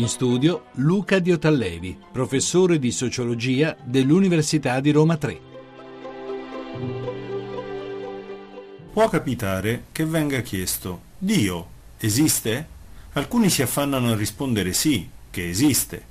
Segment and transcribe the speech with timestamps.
[0.00, 5.40] In studio Luca Diotallevi, professore di sociologia dell'Università di Roma 3.
[8.94, 11.66] Può capitare che venga chiesto Dio
[11.98, 12.66] esiste?
[13.12, 16.02] Alcuni si affannano a rispondere sì, che esiste,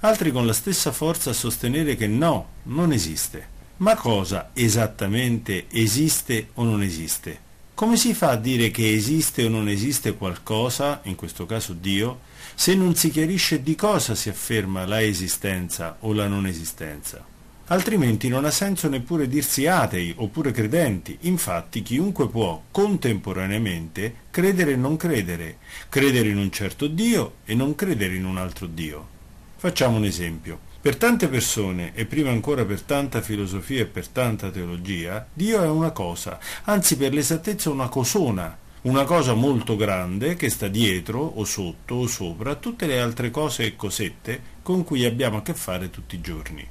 [0.00, 3.48] altri con la stessa forza a sostenere che no, non esiste.
[3.78, 7.47] Ma cosa esattamente esiste o non esiste?
[7.78, 12.22] Come si fa a dire che esiste o non esiste qualcosa, in questo caso Dio,
[12.56, 17.24] se non si chiarisce di cosa si afferma la esistenza o la non esistenza?
[17.66, 21.18] Altrimenti non ha senso neppure dirsi atei oppure credenti.
[21.20, 27.76] Infatti chiunque può contemporaneamente credere e non credere, credere in un certo Dio e non
[27.76, 29.06] credere in un altro Dio.
[29.54, 30.66] Facciamo un esempio.
[30.88, 35.68] Per tante persone, e prima ancora per tanta filosofia e per tanta teologia, Dio è
[35.68, 41.44] una cosa, anzi per l'esattezza una cosona, una cosa molto grande che sta dietro o
[41.44, 45.90] sotto o sopra tutte le altre cose e cosette con cui abbiamo a che fare
[45.90, 46.66] tutti i giorni.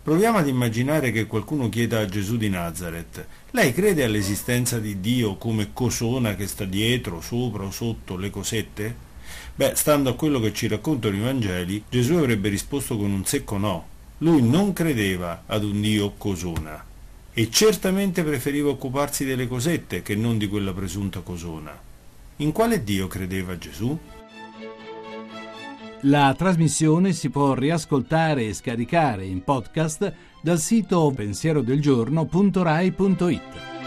[0.00, 5.34] Proviamo ad immaginare che qualcuno chieda a Gesù di Nazareth, lei crede all'esistenza di Dio
[5.34, 9.08] come cosona che sta dietro, sopra o sotto le cosette?
[9.54, 13.56] Beh, stando a quello che ci raccontano i Vangeli, Gesù avrebbe risposto con un secco
[13.56, 13.86] no.
[14.18, 16.84] Lui non credeva ad un Dio cosona
[17.32, 21.78] e certamente preferiva occuparsi delle cosette che non di quella presunta cosona.
[22.36, 23.98] In quale Dio credeva Gesù?
[26.04, 33.79] La trasmissione si può riascoltare e scaricare in podcast dal sito pensierodelgiorno.rai.it.